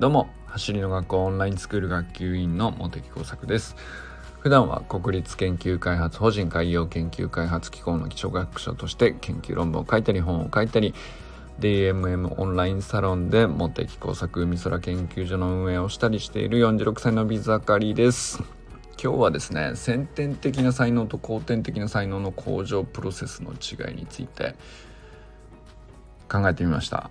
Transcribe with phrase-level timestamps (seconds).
[0.00, 3.76] どうも走りの学校オンラインスクール学級委員の茂木耕作です。
[4.38, 10.94] 普段は国立研究開発法人海洋研究開発機構の基礎学者として研究論文を書いたり本を書いたり
[11.58, 18.42] DMM オンラインサロンで茂木工作海空研究所の運営をしたりしている46歳のビザカリです。
[18.98, 24.54] 今日はですね先天的な才能と後天的な才能の向上プロセスの違いについて
[26.26, 27.10] 考えてみました。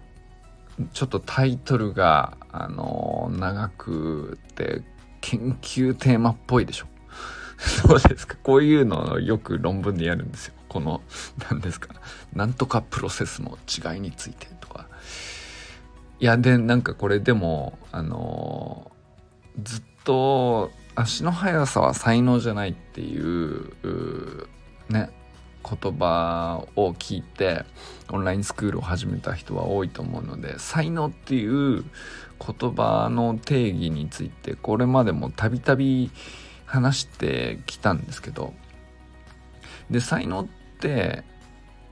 [0.93, 4.81] ちょっとタイトルがあの長くて
[5.21, 6.87] 研究テーマっぽいでしょ。
[7.57, 8.37] そうですか？
[8.41, 10.53] こういうのをよく論文でやるんですよ。
[10.69, 11.01] この
[11.49, 11.89] 何ですか？
[12.33, 14.87] なんとかプロセスの違いについてとか。
[16.21, 18.91] いやでなんかこれでもあの
[19.61, 23.73] ずっと足の速さは才能じゃないっていう
[24.89, 25.09] ね
[25.63, 27.65] 言葉を聞いて
[28.09, 31.83] オンラインスクールを始めた人は多いと思うので才能っていう
[32.39, 36.11] 言葉の定義についてこれまでもたびたび
[36.65, 38.53] 話してきたんですけど
[39.89, 40.47] で才能っ
[40.79, 41.23] て、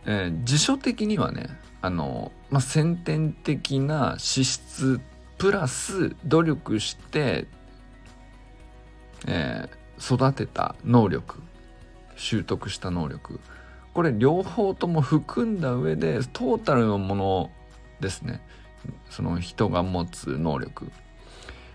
[0.05, 1.49] えー、辞書的にはね
[1.81, 5.02] あの、まあ、先天的な資質
[5.38, 7.47] プラス努力して、
[9.27, 11.42] えー、育てた能力
[12.16, 13.39] 習得した能力
[13.98, 17.50] これ両方とも含んだ上でトータルのもの
[18.00, 18.42] ですね。
[19.09, 20.92] その人が持つ能力。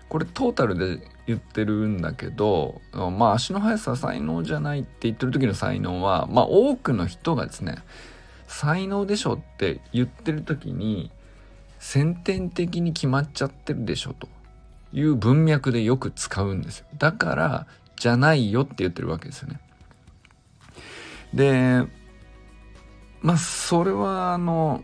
[0.07, 7.79] これトータルで言ってるんだけどまあ足の速さ才能じゃないって言ってる時の才能はまあ多くの人がですね
[8.47, 11.11] 才能でしょって言ってる時に
[11.79, 14.29] 先天的に決まっちゃってるでしょと
[14.93, 16.85] いう文脈でよく使うんですよ。
[16.97, 19.59] だからじゃないよって言ってるわけですよね。
[21.33, 21.85] で
[23.23, 24.83] まあそれはあの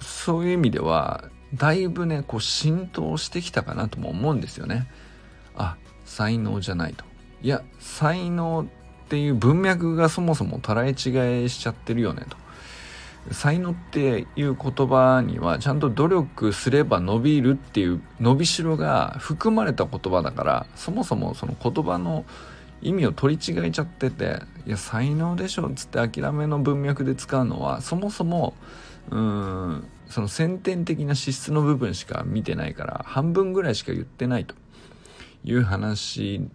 [0.00, 4.88] そういう意味ではだいぶねこう浸透してきたかなとも思うんですよね。
[5.54, 7.04] あ才能じゃないと。
[7.42, 8.66] いや才能
[9.04, 12.36] っていう文脈がそもそも捉え違いしちゃってるよねと。
[13.32, 22.24] 才能っていう言葉にはちゃんと努力すれば伸びるっていう伸びしろが含まれた言葉だからそもそもその言葉の
[22.82, 28.54] 意味を取り違えちゃってていや才能でしょっつって諦めの文脈で使うのはそもそも
[29.10, 34.54] うんその先天的な資質の部分しか見てないから半分ぐらいしか言ってないと
[35.44, 36.48] いう話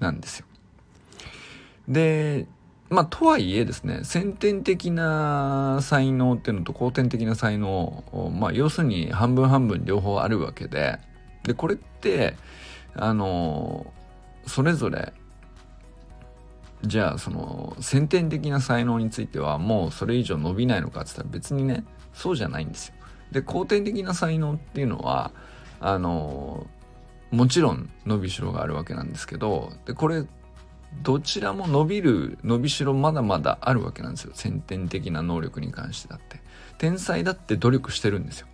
[0.00, 0.46] なんですよ。
[1.88, 2.46] で
[2.90, 8.04] まあとはいえですね先天的な才能っていうのと後天的な才能
[8.34, 10.98] まあ要するに半分半分両方あるわけで
[11.44, 12.36] でこれって
[12.94, 13.86] あの
[14.46, 15.12] それぞれ
[16.84, 22.94] じゃあその先天的な才能についてはもうそれ以上伸びないのかって言ったら別にねそうじゃないんですよ。
[23.30, 25.32] で後天的な才能っていうのは
[25.80, 26.66] あの
[27.30, 30.24] もちろん伸びしろがあるわけなんですけどでこれ
[31.02, 34.32] どちらも伸びる伸びしろまだまだあるわけなんですよ。
[34.34, 36.40] 先天的な能力に関してだって。
[36.78, 38.48] 天才だって努力してるんですよ。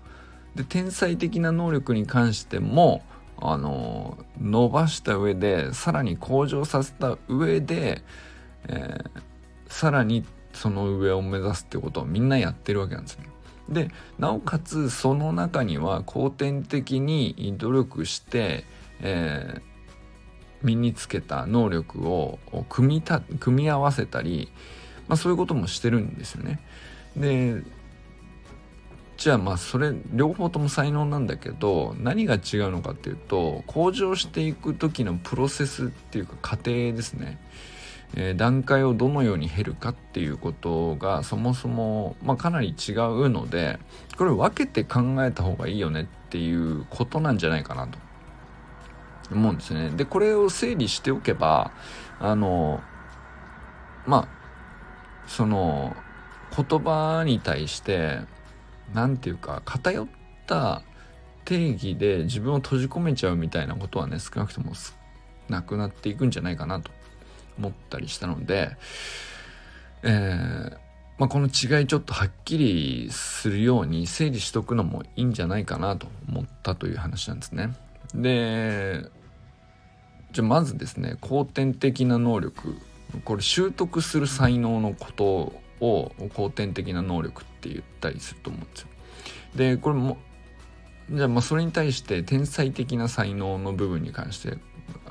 [0.54, 3.02] で天才的な能力に関しても
[3.40, 8.02] あの伸ばした上でさらに向上させた上で、
[8.68, 9.20] えー、
[9.68, 13.28] さらにその上を目指すってことをみんなやってるわけなんですね。
[13.68, 18.64] でなおかつその中には後天的に努力して、
[19.00, 19.60] えー、
[20.62, 22.38] 身につけた能力を
[22.68, 24.50] 組みた組み合わせたり、
[25.06, 26.60] まあ、そういうこともしてるんですよね。
[27.16, 27.62] で
[29.18, 32.40] じゃあまあそれ両方とも才能なんだけど何が違う
[32.70, 37.36] のかっていうと向上していく時のプロセスっていうか過程ですね、
[38.14, 43.80] えー、段階をどのように減るかっていうことがそもそも、まあ、かなり違うので
[44.16, 47.98] これ分けて考えた方がいいよねっていうことなんじゃないかなと
[49.32, 49.90] 思うんですね。
[49.90, 51.72] でこれを整理しておけば
[52.20, 52.80] あの
[54.06, 54.28] まあ
[55.26, 55.96] その
[56.56, 58.20] 言葉に対して
[58.94, 60.06] 何て言うか偏っ
[60.46, 60.82] た
[61.44, 64.72] 定義で自分を閉じ込めちゃうみたいなことはね少なくとも
[65.48, 66.90] なくなっていくんじゃないかなと
[67.58, 68.70] 思ったりしたので、
[70.02, 70.88] えー
[71.18, 77.74] まあ、この違いちょっとはっきりするように整理しとくのもいいんじゃないかなと思ったという話なんですね。
[78.14, 79.04] で
[80.32, 82.76] じゃあまずですね後天的な能力
[83.24, 88.88] これ習得する才能のことを後天的な能力って言ったりすると思うんですよ。
[89.54, 90.18] でこれも
[91.10, 94.58] じゃあまあそれに対して天才的な才能の部分に関して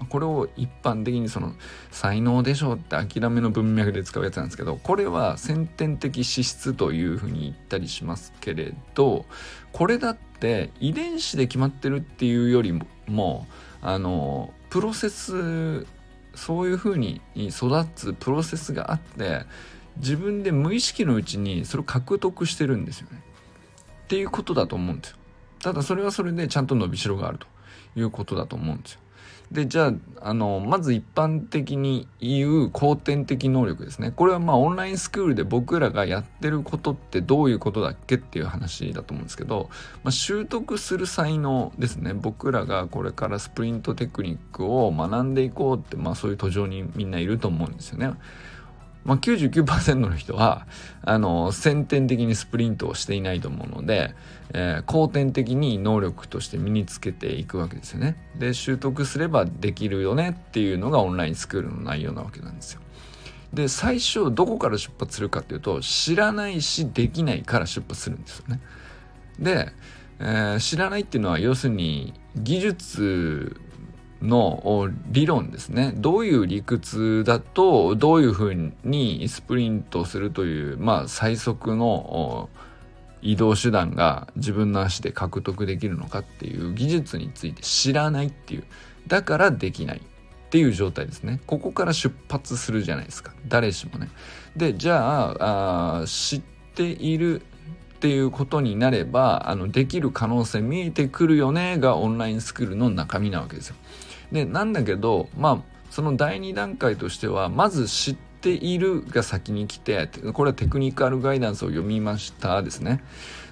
[0.09, 1.53] これを一般的にその
[1.91, 9.25] 才能でしょうって諦めの文脈で使うやつなんですけどこれは先天的資質というふうに言ったりしますけれど
[9.71, 13.47] これだって遺伝子で決まってるっていうよりも
[13.81, 15.85] あのプロセス
[16.35, 19.41] そういうふうに育つプロセスがあって
[19.99, 23.21] 自分で無意識のうちにそれを獲得してるんですよね。
[24.05, 25.17] っていうことだと思うんですよ。
[25.61, 27.47] ただそれはそれでちゃんと伸びしろがあると
[27.95, 28.99] いうことだと思うんですよ。
[29.51, 39.69] でじゃああのまず一般的に言う後天的能力ですねこれはまあオンラインスクールで僕らがやってることってどういうことだっけっていう話だと思うんですけど、
[40.03, 48.13] まあ、習得する才能ですね僕らがこれからスプリントテクニックを学んでいこうって、まあ、そういう途上にみんないると思うんですよね。
[49.07, 50.67] まあ、99%の人は
[51.01, 54.13] あの先天的にスプリントをしていないと思うので、
[54.53, 58.17] えー、後天的に能力として身につけていくわけですよね。
[58.37, 62.81] で習得すればできるよねっていうのがオンラインスクールの内容なわけなんですよ。
[63.53, 68.59] で最初どこから出発するかっていうと知らないしできないから出発するんですよね。
[69.39, 69.71] で、
[70.19, 73.61] えー、知らないっていうのは要するに技術
[74.21, 75.93] の理論ですね。
[75.95, 82.49] どういう理屈だとどういうふうにスプリントするというまあ最速の
[83.21, 88.63] 移動手段が自分の足で獲得できるのかっていう技術について知らないっていう。
[89.07, 91.39] だからできないっていう状態ですね。
[91.45, 93.33] ここから出発するじゃないですか。
[93.47, 94.09] 誰しもね。
[94.55, 96.41] でじゃあ知っ
[96.75, 103.75] ているっていうことになればあのできる可能性見えてくるよねがオンラインスクールの中身なわけですよ。
[104.31, 113.03] でなんだけどまあその第2段階としてはまず知っているが先に来てこれはテクニカルガイダンスを読みましたですね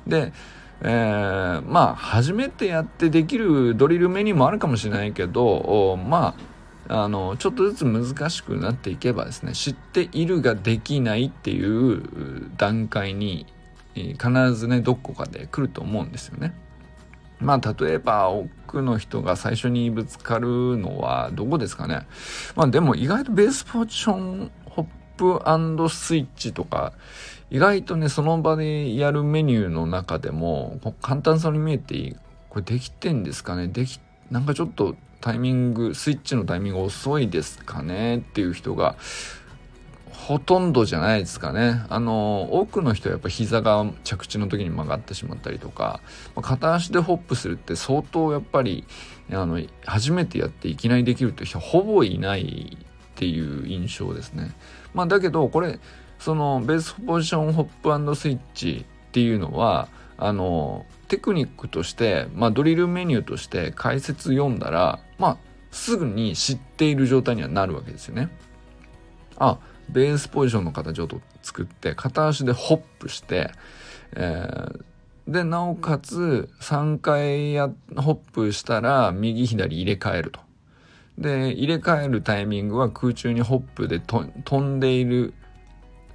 [0.08, 0.34] で
[0.82, 6.56] えー、まあ初めてやってできるドリルメニューもあるかもしれないけどまあ
[6.88, 13.48] あのちょっとずつ難しくなっていけばですね知っているができないっていう段階に
[13.96, 16.54] 必ずねどこかで来ると思うんですよね。
[17.40, 18.30] まあ例えば
[18.76, 22.06] 奥の人が最初にぶつかるのはどこですかね。
[22.56, 26.92] まあでも意外とベースポジションホップスイッチとか
[27.50, 32.16] 意外とねその場でやるメニューの中でも簡単そうに見えていい
[32.50, 38.98] これできてんですかねできなんかちょっとタイミングスイッチのタイミング遅いですかねっていう人が
[40.26, 41.86] ほとんどじゃないですかね。
[41.88, 46.02] あの、多くの人はやっぱ膝が着地の時に曲がってしまったりとか、
[46.36, 48.86] ま片足でホップするって相当やっぱり、
[49.32, 54.56] あの、初めてやっていきなりできるという人はほぼいないっていう印象ですね。
[54.96, 55.80] まあだけど、これ、
[56.18, 65.38] そのベースポジションホップスイッチっていうのは、あの、テクニックとして、まあドリルメニューとして解説読んだら、まあ
[65.70, 68.30] すぐに知っている状態にはなるわけですよね。
[69.38, 71.08] あ、ベースポジションの形を
[71.42, 73.52] 作って片足でホップして、
[74.16, 80.40] えー、でなおかつ3回やホップしたら右左入れ替えると。
[81.18, 85.34] で入れ替えるタイミングは空中にホップで飛んでいる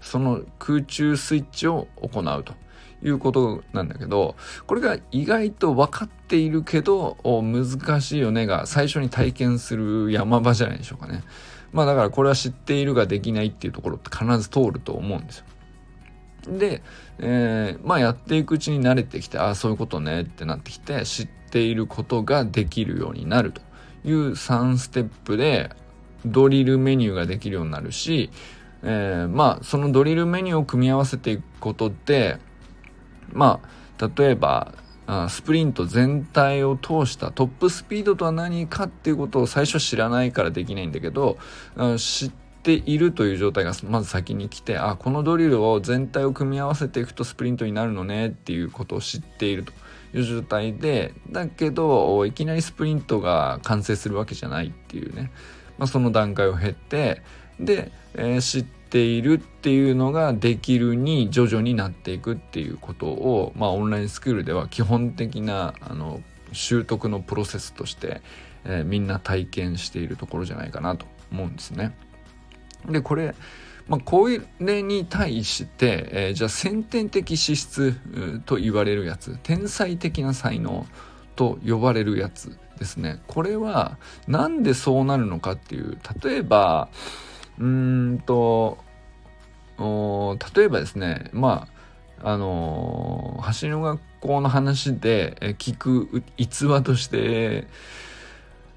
[0.00, 2.54] その空中スイッチを行うと
[3.02, 4.36] いうことなんだけど
[4.66, 11.22] これが意外と分かっているけど難しいよねが最初に体験する山場じゃないでしょうかね。
[11.72, 15.44] まあだからこれは知っているができないっていうところって必ず通ると思うんですよ。
[16.48, 16.82] で、
[17.18, 23.60] えー、まあやっていくうちに慣れてきて、ああ、そういうことねってなってきて、知っていることができるようになると
[24.04, 25.70] いう3ステップで、
[26.24, 28.30] ドリルメニューができるようになるし、
[28.82, 32.38] えー、まあそのドリルメニューを組み合わせていくことで、
[33.32, 33.60] ま
[33.98, 34.72] あ例えば
[35.12, 41.36] あスプリント全体を通したトップスピードとは何かっていうことを最初知らないからできないんだけど
[41.98, 42.30] 知っ
[42.62, 49.72] ているという状態がまず先に来てあこのドリルを全体を組み合わせていくとスプリントになるのねっていうことを知っていると
[50.16, 55.32] いう状態でだけどいきなりスプリントが完成するわけじゃないっていうね、
[55.76, 57.22] まあ、その段階を経て
[57.58, 66.20] で、えー、知ってているっていうのができるに徐々になっていくっていうことを、まあ、オンラインスクールでは基本的なあの
[66.52, 68.20] 習得のプロセスとして、
[68.64, 71.96] えー、みんな体験しているところじゃないかなと思うんですね。
[72.88, 73.34] でこれ、
[73.86, 74.28] まあ、こ
[74.58, 77.94] れに対して、えー、じゃあ先天的資質
[78.46, 80.86] と言われるやつ天才的な才能
[81.36, 86.88] と呼ばれるやつですねこれは何でそうなるのかっていう例えば
[87.60, 88.78] うんと
[89.78, 91.68] 例えばですねま
[92.22, 97.66] ああのー、走りの学校の話で聞く逸話として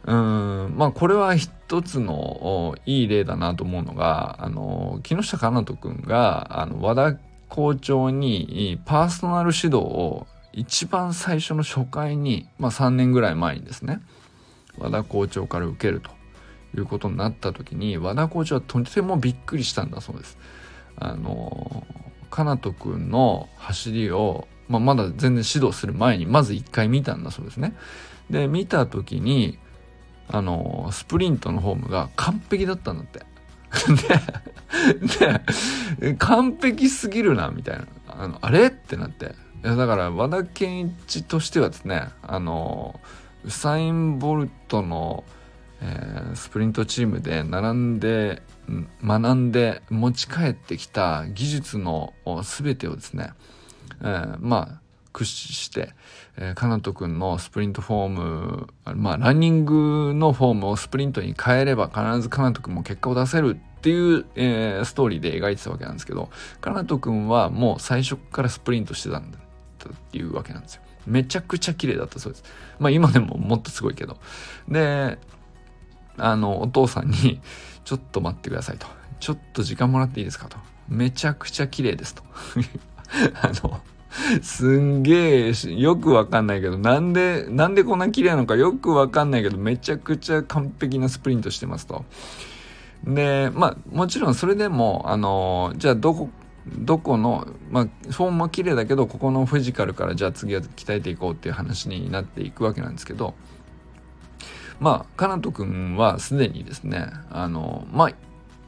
[0.06, 7.18] うんまあこれは一つのいい例だなと思うのがあの木下かなとくんがあの和田
[7.50, 14.02] 校長にパーソナル指導を一番最初の初回に、まあ、3年ぐらい前にですね
[14.78, 16.23] 和田校長から受けると。
[16.76, 20.38] いうことになった時に和田校長はとてもびっくりしたんだそうです。
[20.96, 21.86] あの
[22.30, 27.76] かなとくんの走りを、まあ、まだ全然指導する前にまず一回見たんだそうですね。
[28.30, 29.60] で見た時に
[30.28, 33.22] あのスプリントのフォームが完璧だったんだって。
[36.00, 38.68] でで完璧すぎるなみたいなあのあれ？
[38.68, 39.26] ってなって
[39.64, 43.00] いやだから和田健一としてはですねあの
[43.46, 45.24] ウサイン・ボルトの、
[45.86, 48.42] えー、スプリントチームで並んで
[49.04, 53.34] 学んで持ち帰ってきた技術の全てをですね、
[54.02, 55.94] えー、まあ駆使して、
[56.38, 66.30] えー、かなとくんのスプリントフォーム、まあ、ランニングのフォームをスプリントに変えれば必ずかなとくんも結果を出せるっていう、えー、ストーリーで描いてたわけなんですけど、
[66.62, 70.82] かなとくんはもう最初からスプリントしてたんだっていうわけなんですよ。
[71.06, 72.44] めちゃくちゃ綺麗だったそうです。
[72.80, 74.18] まあ今でももっとすごいけど。
[74.70, 75.20] で、
[76.18, 77.42] あの、お父さんに、
[77.84, 78.88] ちょっと待ってくださいと。
[79.20, 80.58] ちょっと時間もらっていいですかと。
[80.88, 82.24] めちゃくちゃ綺麗ですと。
[83.42, 83.82] あの、
[84.42, 92.06] すんげえ、よくわかんないけど、なんで、なんでこんな綺麗なのかよくわかんないけど、めちゃくちゃ完璧なスプリントしてますと。
[93.06, 96.30] で、まあ、もちろんそれでも、あの、じゃあどこ、
[96.66, 103.34] どこの、まあ、フォームは綺麗だけど、ここのフィジカルからじゃあ次は鍛えていこうっていう話になっていくわけなんですけど、
[104.80, 108.12] まあ、かなとくんはすでにですね、あの、まあ、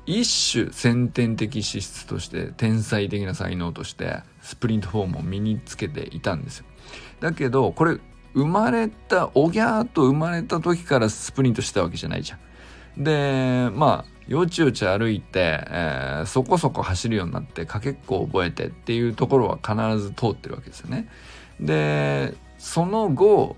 [0.06, 6.66] 一種先天的資質として天才的な才能としてスプリントフォームを身につけていたんですよ。
[7.20, 8.00] だけどこれ
[8.36, 12.38] 生まれたおぎゃーと生まれた時からスプリントしたわけじゃないじゃ
[12.98, 13.04] ん。
[13.04, 21.08] でまあよちよち歩いて、えー、そこそこ走るようになってかけっこを覚えてっていうところは必ず通ってるわけですよね。
[21.60, 23.56] でその後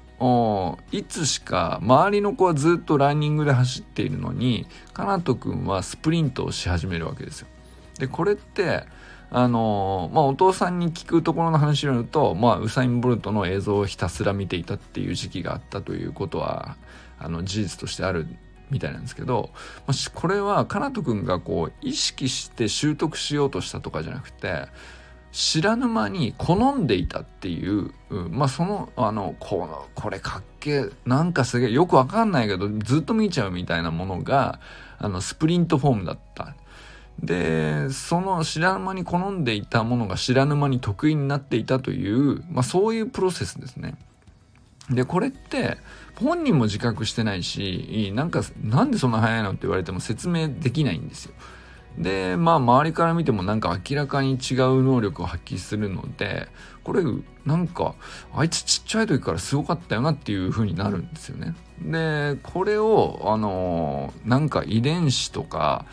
[0.91, 7.47] いつしか周りの子はずっとランニングで走っているのにかなとくんはスプリントをし始めるわけですよ。
[7.99, 8.83] でこれって
[9.29, 16.77] あのまあお父さんに聞くところの話によると、まあ、ウサイン・ボルトの映像をひたすら見ていたっていう時期があったということは
[17.19, 18.25] あの事実としてある
[18.71, 19.51] みたいなんですけど、
[20.13, 24.67] これはかなとくんがこう意識して習得しようとしたとかじゃなくて
[25.31, 34.59] 知らぬ間に好んでいたっていう、うん、まあそのあのこのこれかっけなんかすげえよくわかんないけどずっと見ちゃうみたいなものが
[34.97, 36.55] あのスプリントフォームだった。
[37.19, 43.95] でその知らぬ間に好んでいたものが知らぬ間に得意になっていたという、まあ、そういうプロセスですね。
[44.91, 45.77] でこれって
[46.15, 51.33] 本人も自覚してないしなんかなんでそんな早いのって言われても説明できないんですよ。
[51.97, 56.47] でまあ周りから見てもなんか明らかに違う能力を発揮するので
[56.83, 57.03] これ
[57.45, 57.95] なんか
[58.33, 61.55] あいつちっちゃい時からすごかったよなっていう風になるんですよね。
[61.81, 65.85] でこれをあのなんか遺伝子とか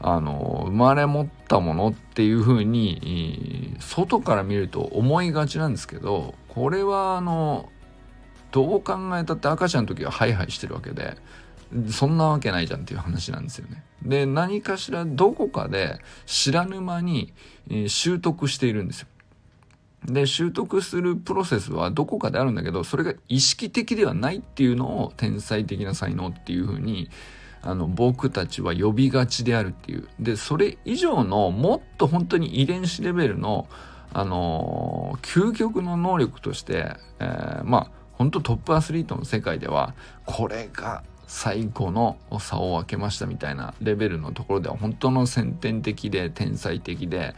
[0.00, 7.70] あの生まれ持ったものっていう風に外から見ると思いがちなんですけどこれはあの
[8.50, 11.16] どう考えたって赤ちゃんの時はハイハイしてるわけで
[11.90, 13.82] そんなわけないじゃんっていう話なんですよね。
[14.02, 17.32] で、何かしらどこかで知らぬ間に、
[17.70, 19.08] え習得しているんですよ。
[20.04, 27.08] で、習得するプロセスはどこかであるんだけど、それが意識的ではないっていうのを天才的な才能っていうふうに、
[27.62, 30.08] あの、僕たちは呼びがちであるっていう。
[30.18, 33.68] で、それ以上のもっと本当に遺伝子レベルの、
[34.12, 39.94] あのー、究極の能力として、えー、まあ、本当トップアスリートの世界では、
[40.26, 47.34] これが最後の差を分けましたみたいなレベルのところでは本当の先天的で天才的で、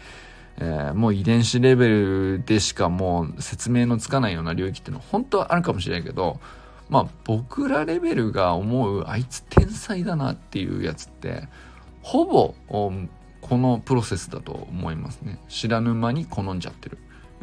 [0.59, 6.41] えー、もう遺伝子レベルでしかもう説明のつかないような領域っていうのは本当はあるかもしれないけど
[6.91, 11.49] まあ僕らレベルが思うあいつ天才だなっていうやつって
[12.03, 12.93] ほぼこ
[13.57, 16.99] のプロセスだと思いますね知らぬ間に好んじゃってる。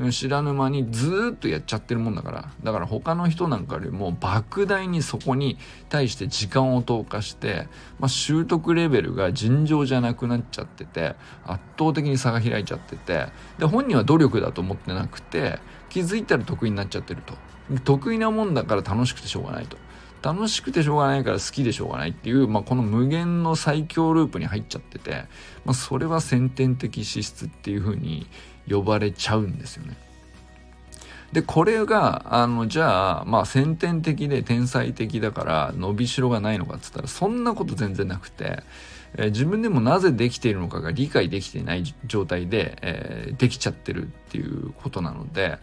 [0.09, 2.51] 知らぬ間にずっとやっちゃってるもんだから。
[2.63, 5.57] だから他の人なんかよりも莫大にそこに
[5.89, 7.67] 対して時間を投下して、
[7.99, 11.15] まあ、習得レベルが尋常じゃなくなっちゃってて
[11.45, 13.27] 圧倒的に差が開いちゃってて。
[13.59, 17.35] で本人は努力だと思ってなくて気づいたら得意になっちゃってると。
[17.83, 19.77] 得意なもんだから楽しくてしょうがないと。
[20.21, 25.25] 楽しくてしょうがないから好きでしょうがないっていう、まあ、この無限の最強ループに入っちゃってて、
[25.65, 28.27] まあ、それは先天的資質っていう風に
[28.69, 29.95] 呼ばれちゃうんですよね。
[31.31, 38.63] で、これが、あの、じゃあ、まあ、先天的で天才的だから伸びしろがないのかっつったら、そんなこと全然なくて、
[39.15, 45.57] えー、自分でもなぜできているのかが理解できていない状態で、えー、できちゃってるっていうことなので、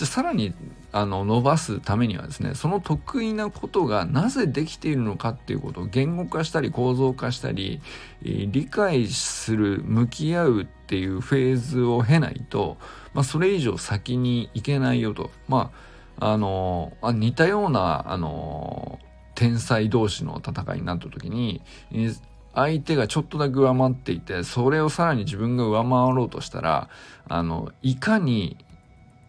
[0.00, 0.54] じゃさらに
[0.92, 7.82] あの伸ばすためにはですねその得意なことがなぜできているのかっていうことを言語化したり構造化したり
[8.22, 12.78] 理解する向き合うっていうフェーズを経ないと、
[13.12, 15.30] まあ、それ以上先に行けないよと。
[15.48, 15.70] ま
[16.18, 19.00] ああのあ似たようなあの
[19.34, 21.60] 天才同士の戦いになった時に
[22.54, 26.88] 相手がちょっとだけ上回っていてそれをさらに自分が上回ろうとしたら
[27.28, 28.56] あのいかに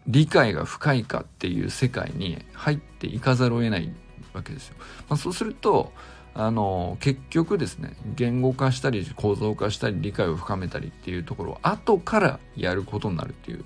[0.07, 3.93] 理解が深いかっていう世界に入っていかざるを得ない
[4.33, 4.75] わけですよ。
[5.09, 5.91] まあ、そうすると
[6.33, 13.65] あの結局ですね言語化したり構造化したり理解を深めたりっていうところを後からやることになるっていう、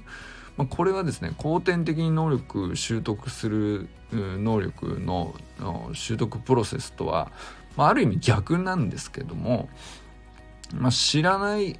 [0.57, 5.35] まあ、これはですね後天的に能力習得する能力の
[5.93, 7.31] 習得プロセスとは、
[7.75, 9.69] まあ、ある意味逆なんですけども、
[10.73, 11.79] まあ、知らない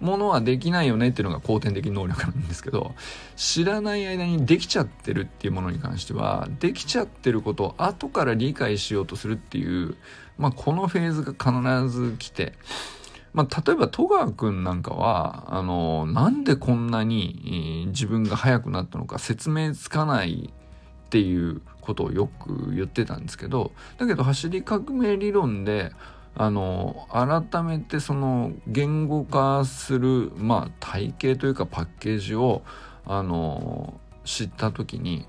[0.00, 2.94] ものはできないよねっていうのが後天的能力なんですけど
[3.36, 9.96] 知らない間にできちゃってるっていうものに関してはできちゃってることを後から理解しようとするっていう、
[10.36, 12.52] まあ、このフェーズが必ず来て、
[13.32, 20.52] まあ、例えば戸川君なんかはあのなんでこんなに、自分が速くなったのか説明つかない
[21.06, 25.92] っていうことをよく言ってたんですけどだけど走り革命理論で
[26.36, 32.62] あの改めてその言語化する、まあ、体系というかパッケージを
[33.06, 35.26] あの知った時に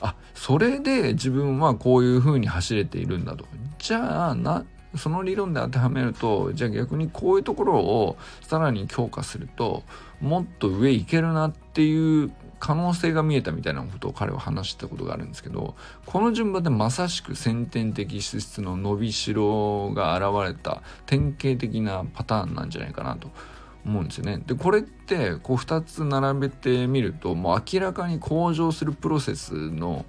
[0.00, 3.44] あそれで自分はこういうふうに走れているんだと。
[3.78, 4.64] じゃあな
[4.96, 9.82] その理論で当てはめるとじゃあ逆にこういうところをさらに強化すると
[10.20, 15.74] もっと上行けるなっていう可能性が見えたみたいなことを彼は話してたことがあるんですけど
[16.06, 23.30] この順番でまさしく先天的資質の伸びしろが現れた典型的なパターンなんじゃないかなと
[23.84, 24.42] 思うんですよね。
[24.46, 30.04] でこれってこう2つ並べてみるともう明らかに向上するプロセスの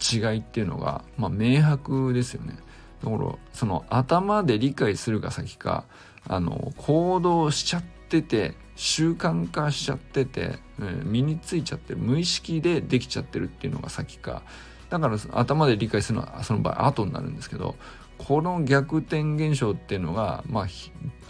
[0.00, 2.56] 違いっていうのが、まあ、明白ですよね。
[3.02, 5.84] だからその頭で理解するが先か
[6.26, 10.58] あの行動しちゃってて習慣化しちゃってて、
[11.04, 14.42] 身についちゃってる無意識でできちゃってるっていうのが先か
[14.90, 17.76] だから頭で理解するのはその場合後になるんですけど
[18.18, 20.66] この逆転現象っていうのがま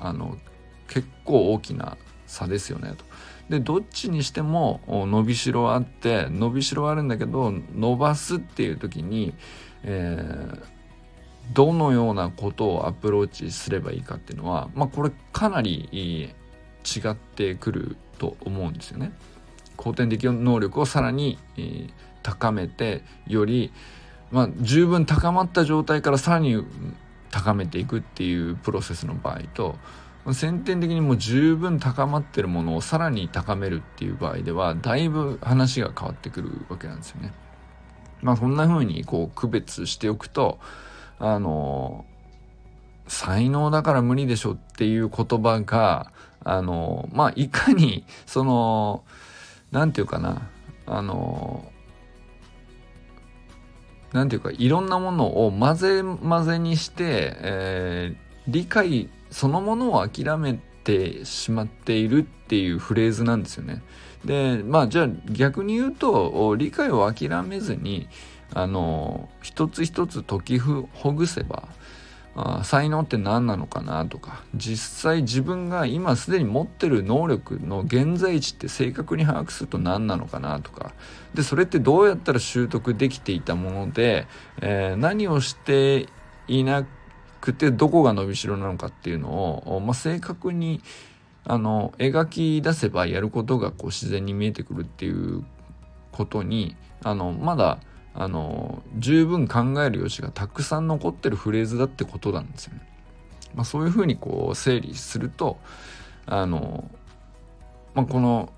[0.00, 0.36] ああの
[0.88, 3.04] 結構大きな差ですよねと。
[3.48, 9.34] でどっちにしても伸びしろあって伸びしろあるんだけど伸ばすっていう時に、
[9.82, 10.62] えー、
[11.52, 16.34] どのようなことをアプローチすればいいかっていうのはまあこれかなり
[16.84, 19.12] 違ってくると思うんですよね。
[19.76, 21.90] 後天的能力をさらに、えー、
[22.22, 23.72] 高めてより、
[24.30, 26.64] まあ、十分高まった状態からさらに
[27.30, 29.76] 高めていくっていうプロセスの場合と
[30.32, 37.32] 先天的にもう十分高まってるものをさらに高めるっていう場合ではだいぶ話が変わってくるわけなんですよね。
[38.22, 40.58] まあそんな風にこう区別しておくと
[41.18, 42.06] あの
[43.06, 46.10] 才能だから無理でしょっていう言葉が
[46.44, 49.04] あの、まあ、いかに、その、
[49.72, 50.48] なんていうかな、
[50.86, 51.70] あの、
[54.12, 63.82] なんていうか、いろんなものを混ぜ混ぜにして、えー、理解そのものを諦めてしまっているっていうフレーズなんですよね。
[64.24, 68.06] で、まあ、じゃあ逆に言うと、理解を諦めずに、
[68.54, 71.68] あの、一つ一つ解きほぐせば、
[72.36, 74.42] あ才能って何なのかなとか。
[74.54, 80.92] 実際自分が今すでに持ってる能力の現在地って正確に把握すると何なのかなとか。
[81.34, 84.26] でそれってどうやったら習得できていたもので、
[84.60, 86.08] えー、何をして
[86.48, 86.86] いな
[87.40, 90.80] くてどこが伸びしろなのかっていうのを、まあ、正確に
[91.44, 95.44] あの描き出せばやることがこう自然に見えてくるっていう
[96.10, 97.80] ことにあのまだ
[98.14, 102.80] あの十分考える余地がたくさん残ってるフレーズだってことなんですよね。
[103.54, 105.58] まあ、そういうふうにこう整理すると
[106.26, 106.88] あの、
[107.94, 108.52] まあ、この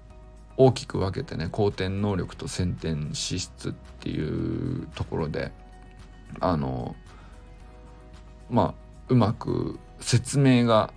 [0.57, 5.53] 大きく分けてね後天能力と先天資質っていうところで
[6.41, 6.97] あの
[8.51, 10.93] まあうまく説明が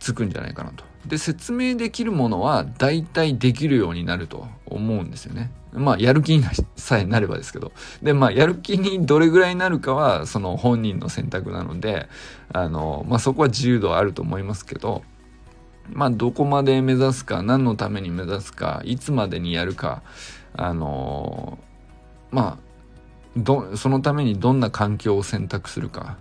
[0.00, 0.84] つくんじゃないかなと。
[1.06, 5.50] で説明できるものは大体できるようになると思うんですよね。
[5.72, 6.44] まあ、やる気に
[6.76, 7.72] さえなればですけど。
[8.00, 12.08] で、まあ、やる気にどれぐらいになるかは、その本人の選択なので、
[12.52, 15.02] あの、まあ、そこは自由度はあると思いますけど、
[15.92, 20.02] まあどこまで目指すか何のために目指すかいつまでにやるか
[20.54, 21.58] あの、
[22.30, 22.64] まあ
[23.36, 26.16] どそのためにどんな環境を選択するか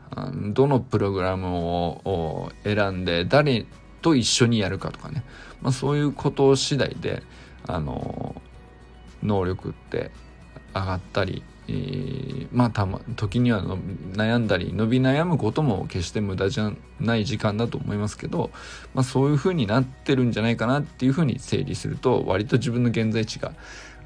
[0.48, 3.68] どのプログラムを選んで誰
[4.04, 5.24] と一緒にやるかとかね、
[5.62, 7.24] まあ、そういうこと次第で
[7.66, 8.36] あの
[9.24, 10.12] 能力って
[10.76, 18.52] 上がったりえー、まあたま時には悩んだり伸び悩むことも決して無駄じゃない時間だと思いますけど、
[18.94, 23.54] まあ、そういう風になってるんじゃないかなっていう風に整理すると割と自分の現在地が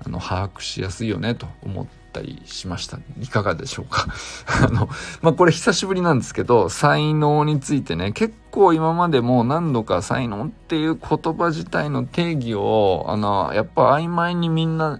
[0.06, 4.08] あの把握しやすいよねと思ってたりしましたいかがでしょうか。
[4.64, 4.90] あの
[5.22, 15.00] まあこれ久しぶりなんですけど才能についてね結構今までも何度か才能っていう言葉自体の定義をあのやっぱ曖昧にみんな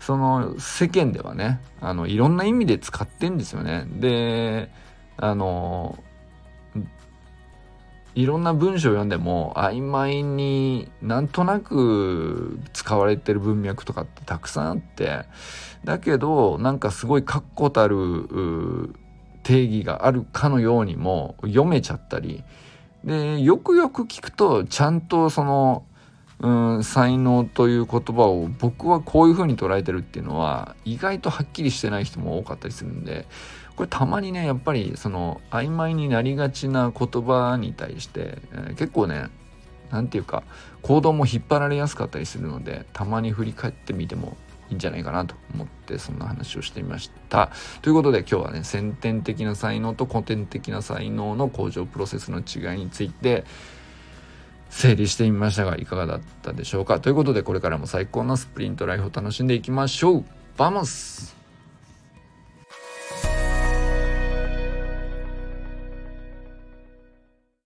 [0.00, 3.86] その世間ではねあのいろんな意味で使ってんですよね。
[3.88, 4.70] で
[5.16, 5.98] あの
[8.14, 15.24] いろんな文章を読んでも曖昧になんとなく使われてる文脈とかってたくさんあって
[15.84, 18.94] だけどなんかすごい確固たる
[19.42, 22.44] 定義があるかのようにも読めちゃったり
[23.02, 25.84] でよくよく聞くとちゃんとその
[26.40, 33.26] うん才能という言葉を僕はこういう風に捉えてるっていうのは意外とはっきりしてない人も多かったりするんで
[33.76, 39.28] これたまにねやっぱりその曖昧になりがちな言葉に対して、えー、結構ね
[39.90, 40.42] 何て言うか
[40.82, 44.36] 行動も引っ張られやすかったりするのでたまに振り返ってみても
[44.70, 47.50] いいんじゃないかなと思ってそんな話をしてみました。
[47.82, 53.44] ということで今日はね先天的な才能と後天的な才能の向上プロセスの違いについて
[54.70, 60.24] 整理してみましたがいかがだったでしょうかということでこれからも最高のスプリントライフを楽しんでいきましょう
[60.56, 61.43] Vamos